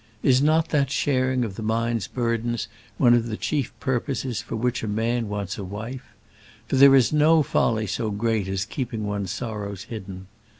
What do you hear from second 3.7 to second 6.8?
purposes for which a man wants a wife? For